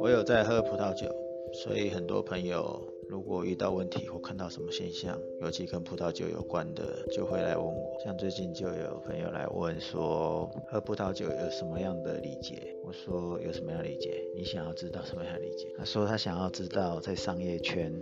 [0.00, 1.06] 我有在喝葡萄酒，
[1.52, 7.96] 所以很多朋友如果遇到问题或看到什么现象，尤其跟葡萄酒有关的，就会来问我。
[8.04, 12.76] 像最近就有朋友来问说，喝葡萄酒有什么样的理解？
[12.84, 14.22] 我说有什么样的礼节？
[14.34, 15.68] 你想要知道什么样的理解？
[15.76, 17.92] 他说他想要知道在商业圈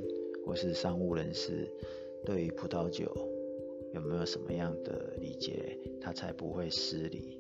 [0.47, 1.69] 或是商务人士
[2.25, 3.07] 对于葡萄酒
[3.93, 7.39] 有没有什么样的理解，他才不会失礼。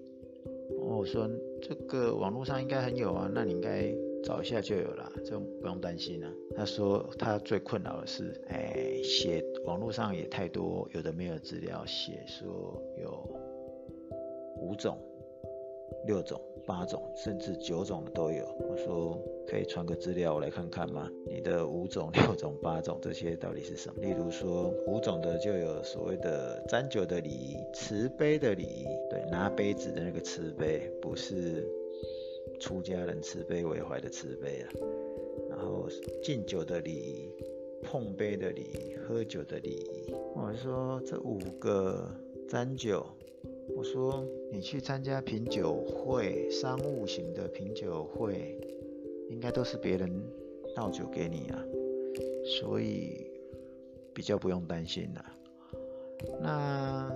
[0.70, 1.28] 我说
[1.60, 3.94] 这个网络上应该很有啊，那你应该。
[4.24, 6.32] 找一下就有了，这种不用担心啊。
[6.56, 13.22] 他说他最困扰的是，哎，写网络上也太多有的没有资料写，说有
[14.62, 14.98] 五种、
[16.06, 18.44] 六种、八种，甚至九种的都有。
[18.60, 21.10] 我说可以传个资料我来看看吗？
[21.26, 24.02] 你的五种、六种、八种这些到底是什么？
[24.02, 31.66] 例如说五种的就有所谓的沾酒的礼仪、慈悲的礼仪，对，拿杯子的那个慈悲不是。
[32.60, 34.68] 出家人慈悲为怀的慈悲啊，
[35.50, 35.88] 然后
[36.22, 37.28] 敬酒的礼仪、
[37.82, 40.14] 碰杯的礼仪、喝酒的礼仪。
[40.34, 42.08] 我说这五个
[42.48, 43.04] 沾酒，
[43.76, 48.58] 我说你去参加品酒会、商务型的品酒会，
[49.30, 50.22] 应该都是别人
[50.74, 51.64] 倒酒给你啊，
[52.44, 53.30] 所以
[54.14, 55.36] 比较不用担心啦。
[56.40, 57.10] 那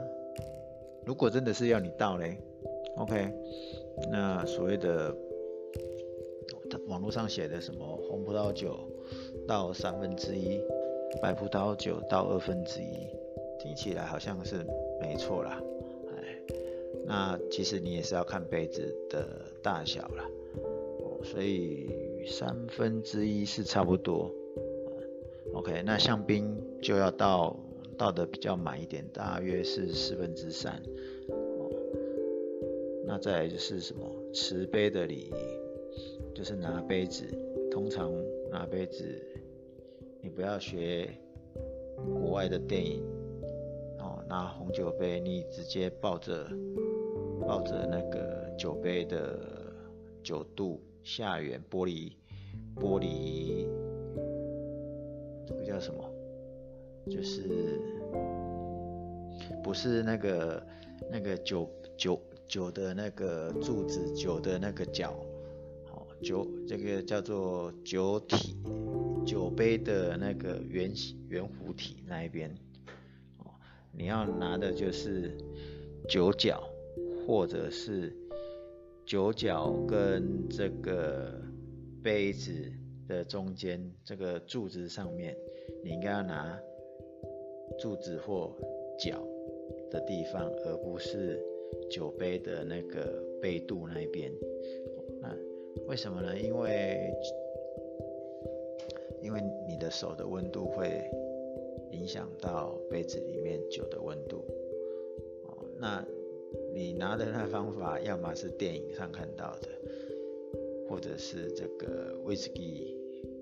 [1.06, 2.36] 如果真的是要你倒嘞
[2.97, 3.33] ，OK，
[4.11, 5.14] 那所谓的。
[6.86, 8.79] 网络上写的什么红葡萄酒
[9.47, 10.61] 倒三分之一，
[11.20, 13.06] 白葡萄酒倒二分之一，
[13.59, 14.67] 听起来好像是
[15.01, 15.62] 没错啦。
[17.09, 20.31] 那其实你也是要看杯子的大小了。
[21.25, 21.91] 所以
[22.27, 24.33] 三分之一是差不多。
[25.55, 27.56] OK，那香槟就要倒
[27.97, 30.81] 倒的比较满一点，大约是四分之三。
[33.06, 35.33] 那再来就是什么持杯的礼仪。
[36.34, 37.25] 就是拿杯子，
[37.69, 38.12] 通常
[38.48, 39.05] 拿杯子，
[40.20, 41.11] 你不要学
[41.96, 43.02] 国外的电影，
[43.98, 46.46] 哦，拿红酒杯，你直接抱着
[47.47, 49.39] 抱着那个酒杯的
[50.23, 52.13] 酒肚下缘玻璃
[52.77, 53.67] 玻璃，
[55.47, 56.05] 这个叫什么？
[57.11, 57.81] 就是
[59.63, 60.67] 不是那个
[61.11, 65.13] 那个酒酒酒的那个柱子，酒的那个角。
[65.91, 68.61] 哦酒这个叫做酒体，
[69.25, 70.93] 酒杯的那个圆
[71.29, 72.53] 圆弧体那一边，
[73.39, 73.47] 哦，
[73.93, 75.39] 你要拿的就是
[76.09, 76.67] 酒角，
[77.28, 78.11] 或者是
[79.05, 81.30] 酒角跟这个
[82.02, 82.50] 杯子
[83.06, 85.36] 的中间这个柱子上面，
[85.84, 86.58] 你应该要拿
[87.78, 88.56] 柱子或
[88.98, 89.22] 角
[89.90, 91.39] 的地方，而不是
[91.90, 94.33] 酒杯的那个杯肚那一边。
[95.20, 95.36] 那
[95.86, 96.34] 为什么呢？
[96.39, 97.12] 因为
[99.20, 101.05] 因为你的手的温度会
[101.90, 104.42] 影响到杯子里面酒的温度。
[105.78, 106.02] 那
[106.78, 109.68] 你拿的那方法，要么是电影上看到的，
[110.89, 112.96] 或者是这个威士忌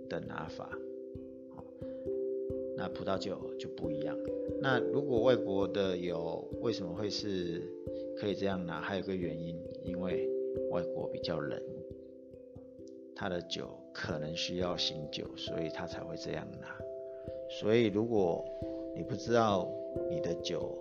[0.09, 0.71] 的拿法。
[2.79, 4.17] 那葡萄酒就不一样。
[4.63, 7.61] 那如果外国的有，为什么会是
[8.17, 8.81] 可以这样拿？
[8.81, 10.27] 还有个原因，因为
[10.71, 11.63] 外国比较冷。
[13.15, 16.75] 他的酒可能需要醒酒，所以他才会这样拿。
[17.51, 18.43] 所以如果
[18.95, 19.71] 你不知道
[20.09, 20.75] 你的酒，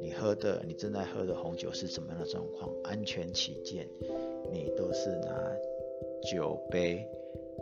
[0.00, 3.88] 你喝的，你正在喝的红酒是怎么样的状况，安全起见，
[4.52, 5.52] 你都是拿
[6.30, 7.06] 酒杯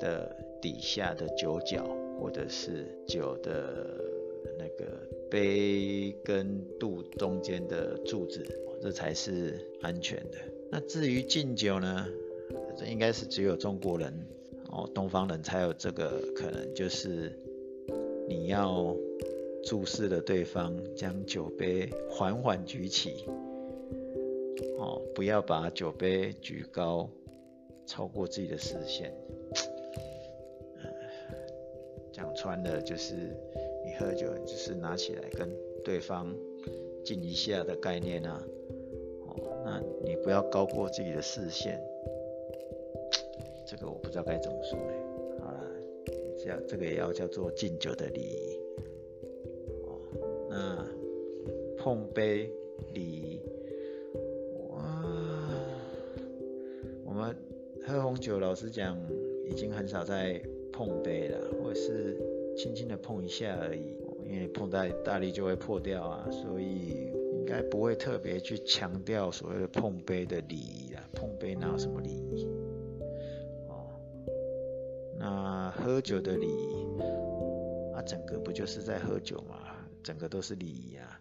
[0.01, 1.85] 的底下的酒角，
[2.21, 3.87] 或者是酒的
[4.59, 4.87] 那个
[5.31, 8.45] 杯跟肚中间的柱子，
[8.81, 10.39] 这才是安全的。
[10.71, 12.07] 那至于敬酒呢？
[12.77, 14.13] 这应该是只有中国人
[14.71, 17.39] 哦，东方人才有这个可能，就是
[18.27, 18.97] 你要
[19.65, 23.25] 注视了对方，将酒杯缓缓举起，
[24.79, 27.09] 哦，不要把酒杯举高，
[27.87, 29.15] 超过自己的视线。
[32.13, 33.15] 讲穿了就是
[33.85, 35.49] 你喝酒就是拿起来跟
[35.83, 36.35] 对方
[37.05, 38.43] 敬一下的概念啊，
[39.27, 41.81] 哦，那你不要高过自己的视线。
[43.67, 44.93] 这个我不知道该怎么说呢。
[45.41, 45.65] 好了，
[46.39, 48.62] 这这个也要叫做敬酒的礼仪。
[51.93, 52.51] 碰杯
[52.95, 53.41] 礼仪，
[54.71, 55.05] 哇，
[57.05, 57.37] 我们
[57.87, 58.97] 喝红酒，老实讲，
[59.47, 60.43] 已经很少再
[60.73, 62.17] 碰杯了，或者是
[62.57, 63.95] 轻轻的碰一下而已。
[64.25, 72.47] 因为碰太大力就会破掉啊，所以应应该不会特别去强调所谓的碰杯的礼仪啊，碰杯哪有什么礼仪？
[73.69, 73.91] 哦，
[75.19, 77.03] 那喝酒的礼仪，
[77.93, 79.57] 啊，整个不就是在喝酒吗？
[80.05, 81.21] 整个都是礼仪啊，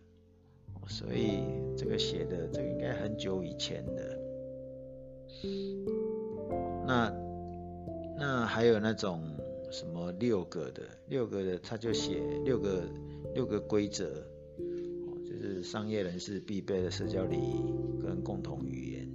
[0.88, 1.44] 所以
[1.78, 4.20] 这个写的这个应该很久以前的。
[6.86, 7.14] 那
[8.18, 9.24] 那还有那种
[9.72, 12.84] 什么六个的，六个的他就写六个
[13.34, 14.24] 六个规则，
[15.24, 19.10] 就是商业人士必备的社交礼仪跟共同语言。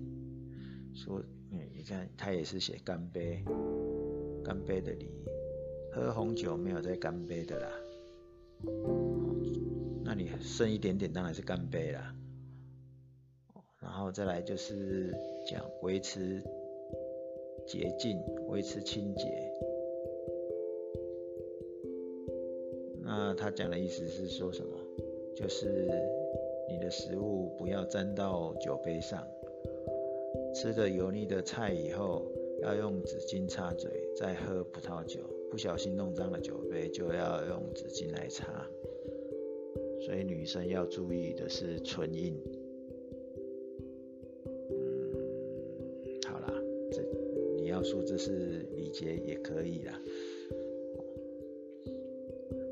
[0.94, 1.22] 说，
[1.52, 3.44] 嗯，你看他也是写干杯，
[4.42, 5.28] 干杯的礼仪，
[5.92, 7.68] 喝红酒没有在干杯的啦。
[10.06, 12.14] 那你剩一点点当然是干杯啦。
[13.80, 15.12] 然后再来就是
[15.50, 16.40] 讲维持
[17.66, 18.16] 洁净，
[18.46, 19.24] 维持清洁。
[23.02, 24.78] 那他讲的意思是说什么？
[25.34, 25.88] 就是
[26.68, 29.26] 你的食物不要沾到酒杯上，
[30.54, 32.30] 吃了油腻的菜以后
[32.62, 35.20] 要用纸巾擦嘴，再喝葡萄酒，
[35.50, 38.64] 不小心弄脏了酒杯就要用纸巾来擦。
[40.06, 42.40] 所以女生要注意的是唇印。
[44.70, 45.10] 嗯，
[46.28, 46.46] 好啦，
[46.92, 47.02] 这
[47.56, 50.00] 你要说这是礼节也可以啦，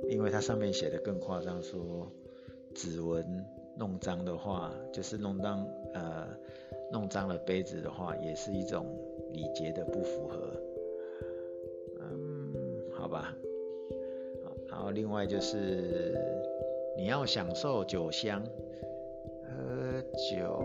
[0.09, 2.09] 因为它上面写的更夸张，说
[2.73, 3.45] 指纹
[3.77, 6.29] 弄脏的话，就是弄脏呃
[6.93, 8.87] 弄脏了杯子的话，也是一种
[9.33, 10.55] 礼节的不符合。
[11.99, 12.55] 嗯，
[12.93, 13.37] 好吧，
[14.69, 16.15] 好，另外就是。
[16.97, 18.45] 你要享受酒香，
[19.43, 20.01] 喝
[20.31, 20.65] 酒，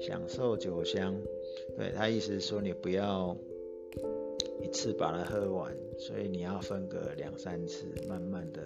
[0.00, 1.14] 享受酒香。
[1.76, 3.36] 对，他意思是说，你不要
[4.62, 8.62] 一次把它喝完，所以你要分个两三次，慢慢的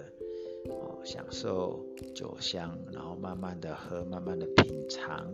[0.69, 1.79] 哦享受
[2.15, 5.33] 酒香，然后慢慢的喝，慢慢的品尝，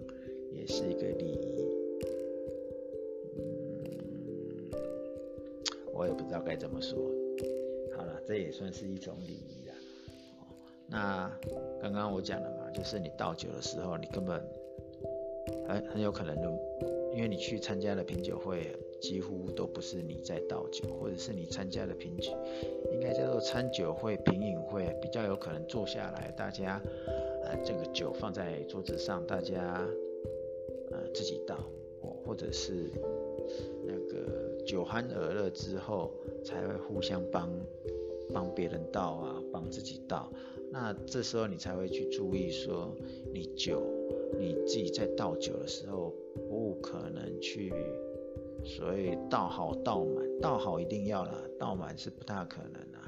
[0.51, 1.65] 也是一个礼仪。
[3.37, 4.71] 嗯，
[5.93, 6.97] 我也不知道该怎么说。
[7.95, 9.58] 好了，这也算是一种礼仪。
[10.91, 11.31] 那
[11.81, 14.41] 刚刚我讲了嘛，就是你倒酒的时候，你根本
[15.67, 16.49] 很很有可能就，
[17.13, 22.31] 因为你去参加的品酒会，几乎都不是你在倒酒，或者是你参加的品酒，
[22.91, 26.81] 应该叫做餐酒会、品饮会，比较有可能坐下来，大家
[27.43, 29.85] 呃这个酒放在桌子上，大家
[30.91, 31.55] 呃自己倒，
[32.01, 32.91] 或或者是
[33.85, 36.11] 那个酒酣耳热之后，
[36.43, 37.49] 才会互相帮
[38.33, 40.31] 帮别人倒啊，帮自己倒。
[40.71, 42.95] 那这时候你才会去注意说，
[43.33, 43.81] 你酒
[44.39, 46.13] 你自己在倒酒的时候，
[46.47, 47.73] 不可能去
[48.63, 52.99] 所谓倒好倒满，倒好一定要啦，倒满是不大可能的。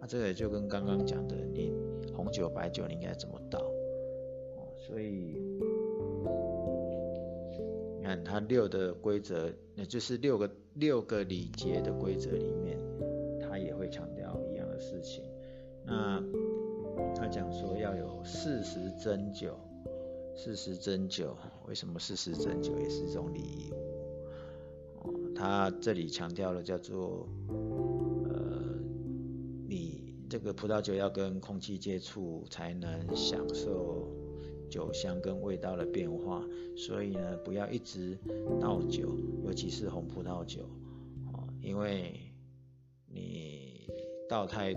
[0.00, 1.72] 那这个就跟刚刚讲的，你
[2.14, 3.60] 红酒白酒你应该怎么倒？
[4.86, 5.40] 所以
[7.98, 12.76] 你看它六的规则，那就是六个六个礼节的规则里面，
[18.44, 19.58] 要有适时斟酒，
[20.34, 21.36] 适时斟酒，
[21.66, 23.70] 为什么适时斟酒也是一种礼仪？
[25.02, 27.26] 哦，他这里强调了叫做，
[28.28, 28.78] 呃，
[29.66, 34.08] 你这个葡萄酒要跟空气接触才能享受
[34.68, 36.44] 酒香跟味道的变化，
[36.76, 38.18] 所以呢，不要一直
[38.60, 40.62] 倒酒，尤其是红葡萄酒，
[41.32, 42.20] 哦，因为
[43.10, 43.88] 你
[44.28, 44.74] 倒太。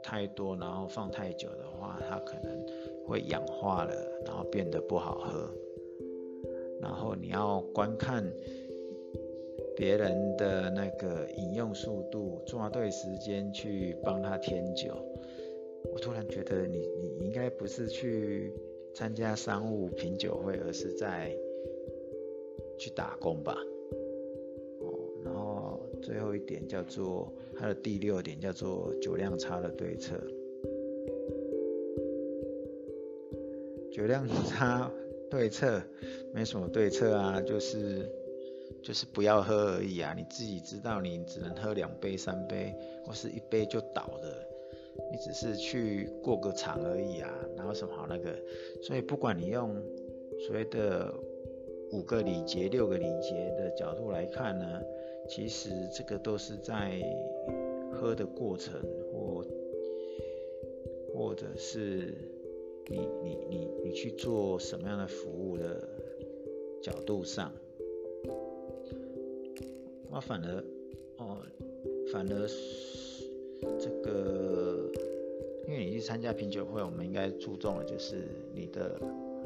[0.00, 2.64] 太多，然后放太久的话，它可能
[3.08, 3.94] 会氧化了，
[4.26, 5.50] 然后变得不好喝。
[6.80, 8.24] 然后你要观看
[9.74, 14.94] 别人的那个饮用速度，抓对时间去帮他添酒。
[15.92, 18.52] 我突然觉得你你应该不是去
[18.94, 21.34] 参加商务品酒会，而是在
[22.78, 23.56] 去打工吧。
[24.80, 30.14] 哦，然后最后一点叫做它的第六点叫做酒量差的对策。
[33.98, 34.88] 酒量差
[35.28, 35.82] 对策
[36.32, 38.08] 没什么对策啊，就是
[38.80, 40.14] 就是不要喝而已啊。
[40.16, 42.72] 你自己知道你只能喝两杯三杯，
[43.04, 44.46] 或是一杯就倒的。
[45.10, 48.32] 你只是去过个场而已啊，哪有什么好那个？
[48.84, 49.74] 所以不管你用
[50.46, 51.12] 所谓的
[51.90, 54.80] 五个礼节、六个礼节的角度来看呢。
[55.28, 57.02] 其实这个都是在
[57.92, 58.80] 喝的过程，
[59.12, 59.44] 或
[61.12, 62.14] 或者是
[62.88, 65.88] 你你你你去做什么样的服务的
[66.82, 67.52] 角度上，
[70.10, 70.64] 那反而
[71.18, 71.42] 哦，
[72.12, 73.24] 反而是
[73.78, 74.90] 这个
[75.66, 78.98] 因为你去参加品酒会，我们应该注重的就是你的，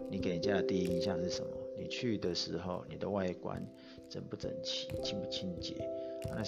[0.09, 1.51] 你给人家的第一印象是什么？
[1.77, 3.61] 你去的时候，你的外观
[4.09, 5.75] 整不整齐，清不清洁？
[6.27, 6.43] 那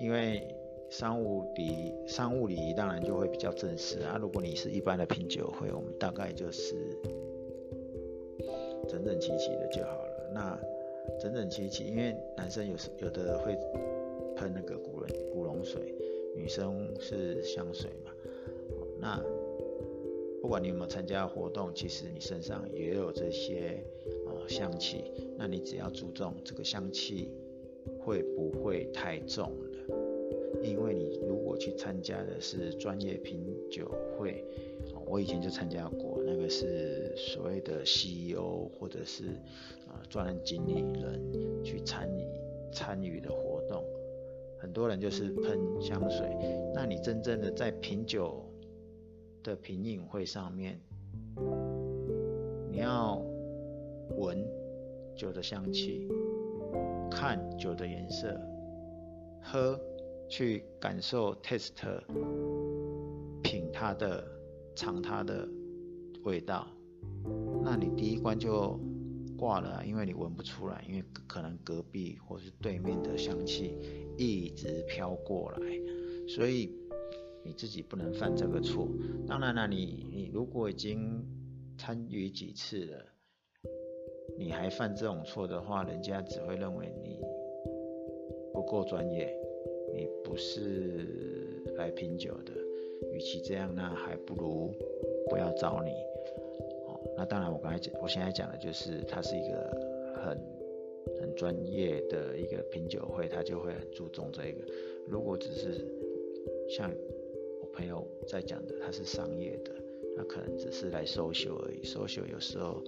[0.00, 0.48] 因为
[0.88, 4.18] 商务礼商务礼仪当然就会比较正式啊。
[4.20, 6.74] 如果你是一般的品酒会，我们大概就是
[8.88, 10.30] 整整齐齐的就好了。
[10.32, 10.58] 那
[11.20, 13.56] 整整齐齐，因为男生有时有的会
[14.36, 15.94] 喷那个古龙古龙水，
[16.34, 18.12] 女生是香水嘛。
[19.00, 19.22] 那
[20.40, 23.82] 不管你有没有参加活动，其实你身上也有这些
[24.26, 25.12] 呃香气。
[25.36, 27.30] 那你只要注重这个香气
[27.98, 29.52] 会不会太重，
[30.66, 34.44] 因为你如果去参加的是专业品酒会，
[35.06, 39.28] 我以前就参加过，那个是所谓的 CEO 或者是
[39.86, 42.24] 啊专案经理人去参与
[42.72, 43.84] 参与的活动，
[44.58, 46.26] 很多人就是喷香水。
[46.74, 48.44] 那你真正的在品酒
[49.42, 50.80] 的品饮会上面，
[52.70, 53.22] 你要
[54.16, 54.44] 闻
[55.14, 56.08] 酒的香气，
[57.10, 58.38] 看酒的颜色，
[59.40, 59.78] 喝
[60.28, 61.72] 去感受 taste，
[63.42, 64.26] 品它的
[64.74, 65.48] 尝它的
[66.24, 66.66] 味道，
[67.62, 68.78] 那你第一关就
[69.38, 73.78] 挂了，因为你闻不出来，因为可能隔壁或是对面的香气
[74.16, 75.58] 一直飘过来，
[76.28, 76.74] 所以。
[77.48, 78.88] 你自己不能犯这个错。
[79.24, 81.24] 当然了，你你如果已经
[81.78, 83.04] 参与几次了，
[84.36, 87.20] 你还犯这种错的话，人家只会认为你
[88.52, 89.32] 不够专业，
[89.94, 91.06] 你不是
[91.76, 92.52] 来品酒的。
[93.12, 94.72] 与其这样，那还不如
[95.28, 95.90] 不要找你。
[96.86, 99.70] 哦，那当然，我刚才讲，我现在讲的就是，它是一个
[100.16, 100.38] 很
[101.20, 104.64] 很专业的一个品酒会，他就会很注重这个。
[105.06, 105.86] 如果只是
[106.68, 106.90] 像
[107.60, 109.70] 我朋友在讲的，他是商业的，
[110.16, 112.82] 那可能只是来 social 而已，social 有时候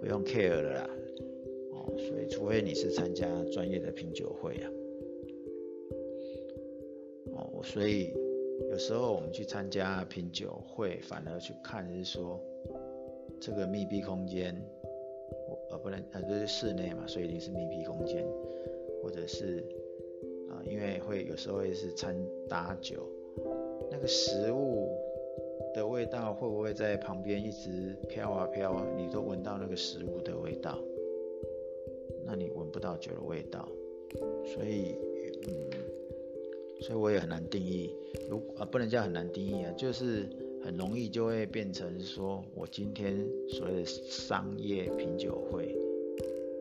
[0.00, 0.90] 不用 care 了啦，
[1.72, 4.70] 哦，所以除非你是参加专业的品酒会啊，
[7.62, 8.12] 所以
[8.70, 12.40] 有时候我们去参加品酒会，反而去看是说
[13.40, 14.54] 这个密闭空间，
[15.70, 18.26] 呃，不能，呃，就是室内嘛，所以一定是密闭空间，
[19.02, 19.64] 或者是
[20.50, 22.16] 啊、因为会有时候会是掺
[22.48, 23.06] 搭酒。
[23.90, 24.90] 那个食物
[25.74, 28.86] 的味道会不会在旁边一直飘啊飘啊？
[28.96, 30.78] 你都闻到那个食物的味道，
[32.24, 33.68] 那你闻不到酒的味道。
[34.44, 34.96] 所以，
[35.46, 35.70] 嗯，
[36.80, 37.94] 所以我也很难定义。
[38.28, 40.28] 如啊，不能叫很难定义啊，就是
[40.64, 45.76] 很容易就会变成说，我今天所谓的商业品酒会，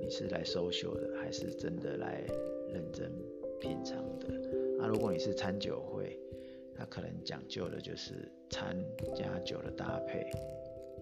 [0.02, 2.24] 你是来 social 的，还是真的来
[2.74, 3.12] 认真
[3.60, 4.28] 品尝的？
[4.82, 6.20] 啊，如果你是餐酒会。
[6.80, 8.14] 它可能讲究的就是
[8.52, 8.78] 餐
[9.16, 10.30] 加酒的搭配，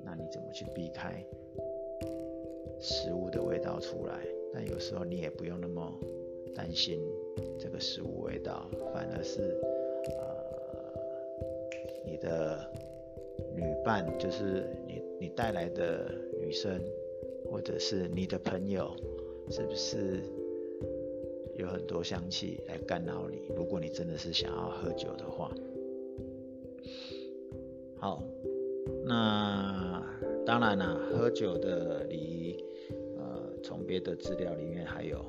[0.06, 1.22] 那你怎么去避开
[2.80, 4.26] 食物的味道出来？
[4.54, 5.94] 但有时候你也不用那么
[6.56, 7.00] 担心
[7.60, 9.60] 这个食物味道，反而是
[10.18, 10.26] 呃
[12.06, 12.66] 你的
[13.54, 16.10] 女伴，就是你你带来的
[16.40, 16.82] 女生，
[17.52, 18.96] 或者是你的朋友，
[19.52, 20.24] 是不是
[21.58, 23.42] 有很多香气来干扰你？
[23.56, 25.52] 如果你真的是想要喝酒的话。
[27.98, 28.22] 好，
[29.04, 30.04] 那
[30.46, 32.64] 当然了，喝酒的礼仪，
[33.18, 35.26] 呃，从别的资料里面还有，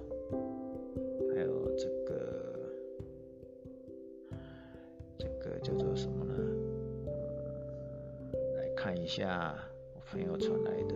[9.16, 9.56] 下
[9.94, 10.94] 我朋友传来的，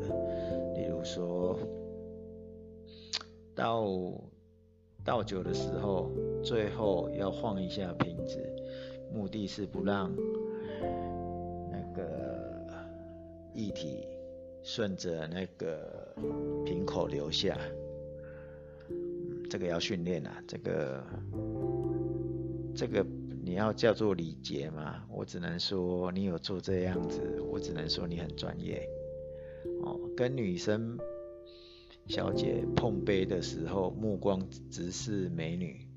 [0.74, 1.58] 例如说，
[3.54, 3.86] 倒
[5.02, 6.10] 倒酒的时候，
[6.44, 8.38] 最后要晃一下瓶子，
[9.10, 10.14] 目的是不让
[11.72, 12.38] 那个。
[13.52, 14.06] 液体
[14.62, 16.14] 顺着那个
[16.64, 17.58] 瓶口流下，
[19.50, 21.04] 这个要训练啊，这个
[22.72, 23.04] 这个
[23.42, 25.04] 你要叫做礼节吗？
[25.08, 28.86] 我只能说你有做这样子，我只能说你很专业。
[29.82, 30.98] 哦，跟女生
[32.06, 35.88] 小姐碰杯的时候，目光直视美女，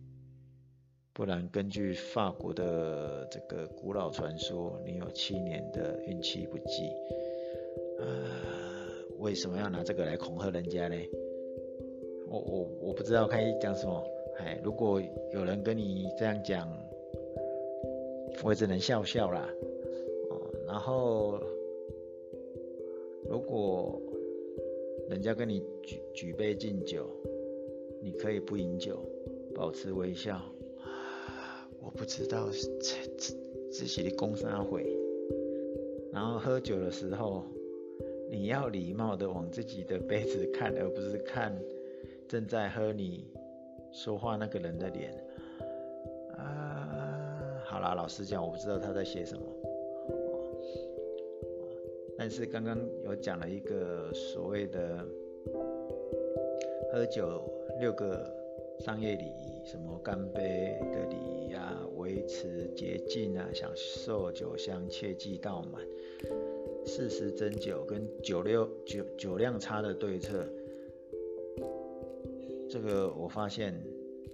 [1.13, 6.89] 不然根据法国的这个古老传说，你有七年的运气不济。
[7.99, 10.95] 呃，为什么要拿这个来恐吓人家呢？
[12.27, 14.03] 我我我不知道该讲什么。
[14.39, 16.67] 哎，如果有人跟你这样讲，
[18.43, 19.49] 我也只能笑笑啦。
[20.29, 21.39] 哦，然后
[23.29, 24.01] 如果
[25.09, 27.07] 人家跟你举举杯敬酒，
[28.01, 28.99] 你可以不饮酒，
[29.55, 30.41] 保持微笑。
[31.81, 33.35] 我不知道这这
[33.71, 34.85] 这些的工商会。
[36.11, 37.43] 然后喝酒的时候，
[38.29, 41.57] 你要礼貌的往自己的杯子看，而不是看
[42.27, 43.25] 正在喝你
[43.93, 45.22] 说话那个人的脸。
[47.83, 49.43] 啊，老实讲，我不知道他在写什么。
[52.17, 55.05] 但是刚刚有讲了一个所谓的
[56.89, 57.43] 喝酒
[57.81, 58.25] 六个
[58.79, 61.15] 商业礼仪，什么干杯的礼
[61.49, 65.81] 仪啊，维持洁净啊，享受酒香，切忌倒满，
[66.85, 70.45] 适时斟酒跟酒六酒酒量差的对策。
[72.69, 73.77] 这个我发现，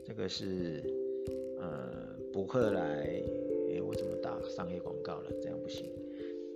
[0.05, 0.83] 这个是
[1.59, 1.89] 呃
[2.31, 3.21] 博客来，
[4.59, 5.31] 商业广告了？
[5.41, 5.89] 这样不行，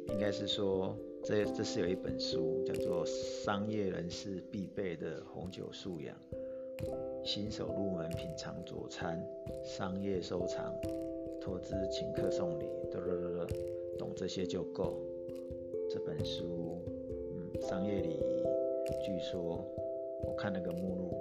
[0.10, 0.94] 应该是说。
[1.24, 3.06] 这这是有一本书，叫做
[3.46, 6.14] 《商业人士必备的红酒素养》，
[7.26, 9.26] 新手入门品尝佐餐，
[9.64, 10.76] 商业收藏，
[11.40, 13.48] 投资请客送礼，得得得得，
[13.98, 15.00] 懂这些就够。
[15.90, 16.82] 这本书，
[17.32, 18.44] 嗯，商业礼仪，
[19.02, 19.66] 据说
[20.26, 21.14] 我看那个目录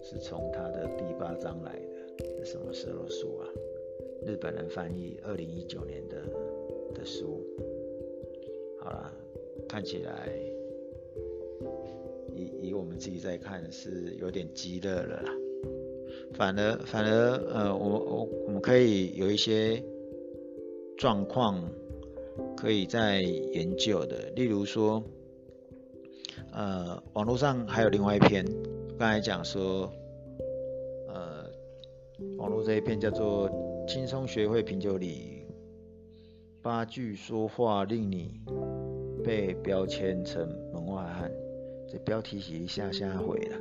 [0.00, 3.48] 是从他的第八章来的，这什么时候的书啊？
[4.26, 6.22] 日本人翻译，二零一九年的
[6.94, 7.40] 的书。
[8.80, 9.12] 好啦，
[9.68, 10.28] 看起来
[12.34, 15.22] 以以我们自己在看是有点激烈了。
[16.34, 19.82] 反而反而呃，我我我们可以有一些
[20.96, 21.68] 状况
[22.56, 25.02] 可以再研究的，例如说，
[26.52, 28.44] 呃，网络上还有另外一篇，
[28.98, 29.90] 刚才讲说，
[31.08, 31.50] 呃，
[32.36, 33.48] 网络这一篇叫做
[33.88, 35.42] 《轻松学会品酒礼仪》。
[36.62, 38.38] 八句说话令你
[39.24, 41.32] 被标签成门外汉，
[41.90, 43.56] 这标题写一下下回了。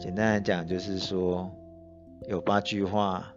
[0.00, 1.48] 简单来讲，就是说
[2.26, 3.32] 有八句话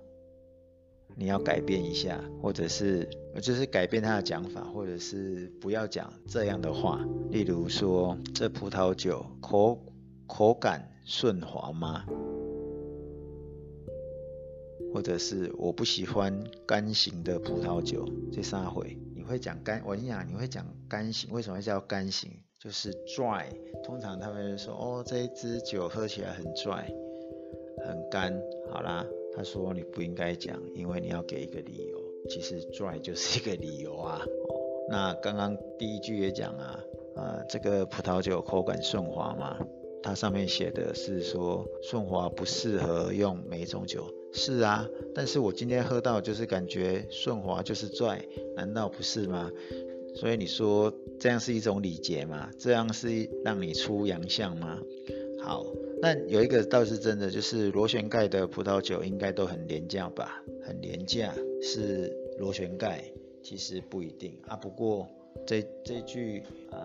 [1.15, 3.07] 你要改变一下，或者是
[3.39, 6.99] 就是改变他的讲法，或者是不要讲这样的话。
[7.29, 9.79] 例如说，这葡萄酒口
[10.25, 12.03] 口感顺滑吗？
[14.93, 22.29] 或者是我不喜欢干型的葡萄酒，这三回你会讲干，我跟你讲，你会讲干型，为什么叫干型？
[22.59, 23.45] 就是 dry，
[23.83, 26.85] 通常他们说哦，这一支酒喝起来很 dry，
[27.83, 28.39] 很干。
[28.71, 29.03] 好啦，
[29.35, 31.99] 他说你不应该讲，因为你要给一个理由。
[32.29, 34.21] 其实 dry 就是一个理由啊。
[34.23, 34.53] 哦，
[34.89, 36.79] 那刚刚第一句也讲啊，
[37.15, 39.57] 呃，这个葡萄酒口感顺滑嘛，
[40.03, 44.13] 它上面写的是说顺滑不适合用每一种酒。
[44.33, 49.51] 是啊，但是我今天喝到就是感觉顺滑就是拽，难道不是吗？
[50.15, 52.49] 所以你说这样是一种礼节吗？
[52.57, 54.79] 这样是让你出洋相吗？
[55.41, 55.65] 好，
[56.01, 60.41] 那有一个倒是真的，就是螺旋盖的葡萄酒应该都很廉价吧？
[60.63, 63.03] 很廉价是螺旋盖，
[63.43, 64.55] 其实不一定啊。
[64.55, 65.09] 不过
[65.45, 66.79] 这这句呃，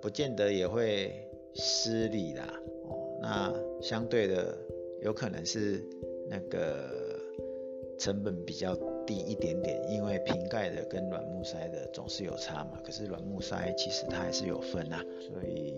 [0.00, 1.25] 不见得也会
[1.56, 2.60] 失礼啦。
[2.88, 4.56] 哦，那相对的
[5.02, 5.82] 有可能是。
[6.28, 6.90] 那个
[8.00, 8.74] 成本比较
[9.06, 12.80] 低一点点，因为瓶盖的跟软木塞的总是有差嘛。
[12.84, 15.72] 可是软木塞其实它还是有分啊，所以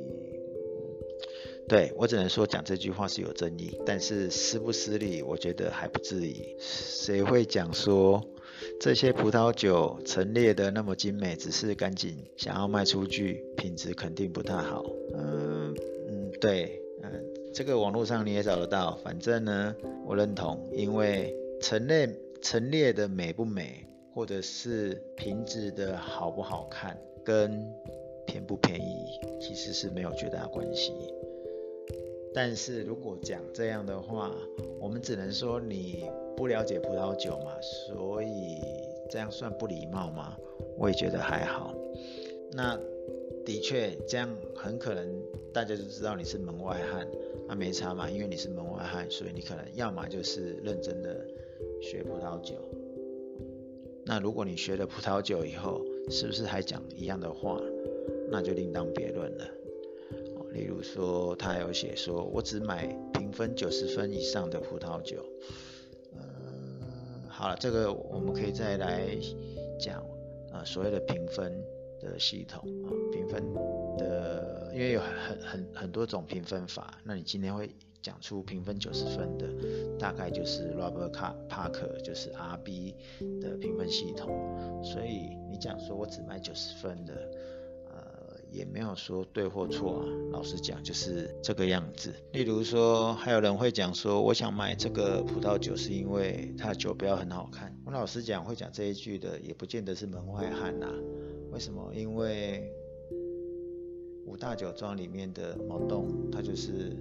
[1.69, 6.57] 对我只能说讲这句话是有争议，但是失不失礼，我觉得还不至于。
[6.59, 8.25] 谁会讲说
[8.81, 14.83] 这些葡萄酒陈列的那么精美，只是赶紧想要卖出去，品质肯定不太好。
[15.13, 15.48] 嗯，
[16.41, 17.25] 对，嗯。
[17.55, 19.75] 这个网络上你也找得到，反正呢，
[20.07, 22.09] 我认同，因为陈列
[22.41, 27.67] 陈列的美不美，或者是瓶子的好不好看，跟
[28.27, 30.93] 便不便宜其实是没有绝大关系。
[32.35, 34.31] 但是如果讲这样的话，
[34.79, 36.05] 我们只能说你
[36.37, 38.61] 不了解葡萄酒嘛，所以
[39.11, 40.37] 这样算不礼貌吗？
[40.77, 41.75] 我也觉得还好。
[42.53, 42.79] 那
[43.49, 45.09] 的确，这样很可能
[45.55, 47.09] 大家就知道你是门外汉。
[47.49, 51.27] 那、没差嘛，因为你是门外汉，所以你可能要么就是认真的
[51.81, 52.57] 学葡萄酒。
[54.05, 55.81] 那如果你学了葡萄酒以后，
[56.11, 57.59] 是不是还讲一样的话？
[58.31, 59.49] 那就另当别论了。
[60.53, 65.25] 例如说，他有写说，我只买评分九十分以上的葡萄酒。
[66.19, 66.21] 呃，
[67.31, 69.09] 好了，这个我们可以再来
[69.81, 70.05] 讲
[70.53, 71.51] 啊、所谓的评分
[72.01, 72.89] 的系统啊，
[73.31, 73.43] 分
[73.97, 74.57] 的。
[74.75, 77.69] 因为有很很很多种评分法，那你今天会
[78.01, 79.49] 讲出评分九十分的，
[79.99, 81.11] 大概就是 Robert
[81.49, 82.95] Parker 就是 RB
[83.41, 84.81] 的评分系统。
[84.85, 87.15] 所以你讲说我只买九十分的，
[87.89, 90.07] 呃，也没有说对或错啊。
[90.31, 92.15] 老实讲就是这个样子。
[92.33, 97.75] 例如说，还有人会讲说，我想买这个葡萄酒是因为它的酒标很好看。
[97.85, 100.95] 我老实讲，会讲这一句的也不见得是门外汉呐、啊。
[101.51, 101.93] 为什么？
[101.95, 102.71] 因为
[104.29, 106.95] 五大酒庄里面的毛洞，他就是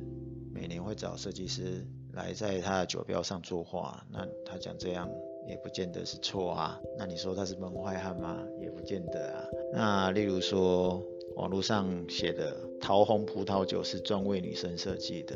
[0.54, 4.02] 每年会找设计师来在他的酒标上作画。
[4.10, 5.10] 那他讲这样
[5.46, 6.80] 也不见得是错啊。
[6.98, 8.42] 那你说他是门外汉吗？
[8.62, 9.46] 也不见得啊。
[9.74, 11.04] 那例如说
[11.36, 15.36] 网络上写的桃红葡萄酒是专为女生设计的，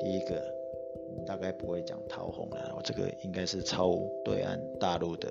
[0.00, 0.42] 第一个。
[1.24, 5.28] 大概不会讲桃红了，我这个应该是抄对岸大陆的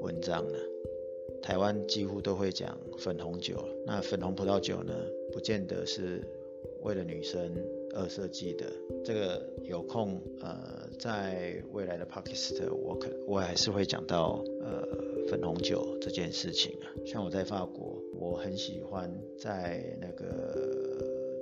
[0.00, 0.58] 文章了。
[1.42, 4.94] 台湾几乎都会讲粉红酒，那粉红葡萄酒呢，
[5.32, 6.22] 不见得是
[6.82, 7.52] 为了女生
[7.94, 8.66] 而设计的。
[9.04, 14.82] 这个有空呃，在未来的 p a k i s t 我可我还是会讲到呃
[15.28, 16.86] 粉红酒这件事情啊。
[17.04, 20.24] 像我在法国，我很喜欢在那个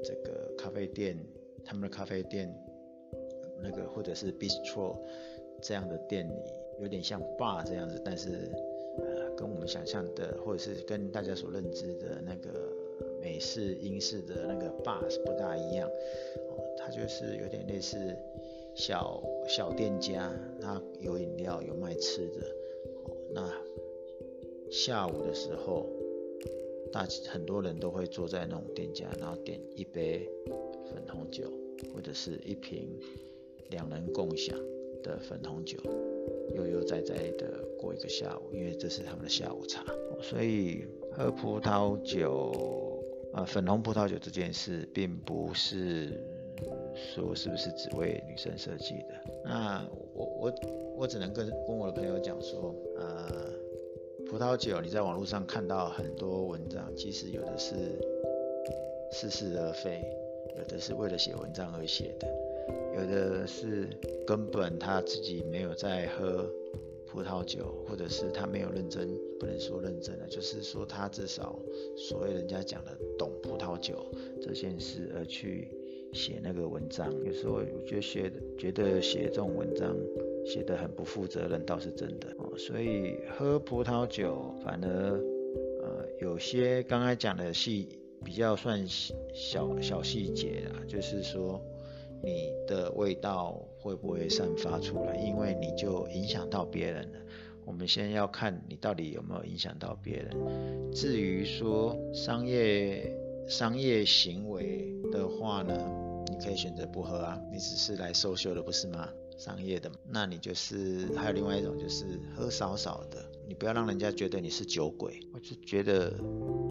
[0.03, 1.19] 这个咖啡店，
[1.65, 2.55] 他们的咖啡店。
[3.63, 4.95] 那个或者是 bistro
[5.63, 6.35] 这样的店里，
[6.83, 8.53] 有点像 bar 这样子，但是，
[9.37, 12.73] 跟我们想象的，或者是跟大家所认知的那个
[13.20, 15.88] 美式、英式的那个 bar 不大一样。
[15.88, 17.97] 哦，它就是有点类似
[18.75, 22.47] 小小店家，它有饮料，有卖吃的。
[23.33, 23.53] 那
[24.70, 25.87] 下午的时候，
[26.92, 30.29] 大很多人都会坐在那种店家，然后点一杯
[30.90, 31.51] 粉红酒，
[31.94, 32.99] 或者是一瓶。
[33.70, 34.57] 两人共享
[35.03, 35.79] 的粉红酒，
[36.55, 39.85] 悠悠哉哉的过一个下午，因为这是他们的下午茶。
[40.21, 43.03] 所以喝葡萄酒，
[43.33, 46.21] 呃，粉红葡萄酒这件事，并不是
[46.95, 49.15] 说是不是只为女生设计的。
[49.45, 50.55] 那我我
[50.99, 53.53] 我只能跟跟我的朋友讲说，呃，
[54.27, 57.75] 葡萄酒你在网络上看到很多文章，其实有的是
[59.11, 60.03] 似是而非，
[60.57, 62.44] 有的是为了写文章而写的。
[62.96, 63.88] 有的是
[64.27, 66.48] 根本他自己没有在喝
[67.07, 71.59] 葡萄酒，或者是他没有认真，不能说认真的，就是说他至少
[71.96, 74.07] 所谓人家讲的懂葡萄酒
[74.40, 75.68] 这件事而去
[76.12, 77.12] 写那个文章。
[77.24, 79.96] 有时候我觉得写觉得写这种文章
[80.46, 82.35] 写得很不负责任，倒是真的。
[82.57, 84.88] 所以喝葡萄酒反而
[85.83, 87.88] 呃有些刚才讲的细
[88.24, 88.85] 比较算
[89.35, 91.61] 小小细节啦，就是说。
[92.25, 95.15] 你的味道会不会散发出来？
[95.17, 97.19] 因为你就影响到别人了。
[97.65, 100.93] 我们先要看你到底有没有影响到别人。
[100.93, 103.11] 至于说商业
[103.49, 105.75] 商业行为的话呢，
[106.29, 109.09] 你可以选择不喝啊，你只是来 social 的不是吗？
[109.37, 112.05] 商业的，那你就是还有另外一种就是
[112.37, 115.21] 喝少少的，你不要让人家觉得你是酒鬼。
[115.33, 116.15] 我就觉得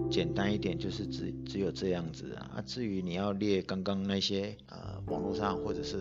[0.10, 2.52] 简单一点，就是只只有这样子啊。
[2.56, 5.98] 啊，至于你要列刚刚那些呃网络上或者是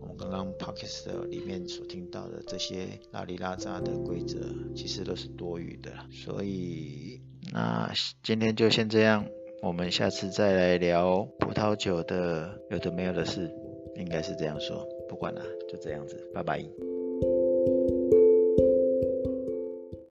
[0.00, 4.38] 我们刚刚 podcast 里面所听到的这些拉里拉杂的规则，
[4.74, 5.92] 其实都是多余的。
[6.10, 7.20] 所以
[7.52, 7.92] 那
[8.22, 9.26] 今天就先这样，
[9.62, 13.50] 我们下次再来聊葡萄酒的有的没有的事，
[13.96, 14.86] 应该是这样说。
[15.08, 16.95] 不管了，就这样子，拜拜。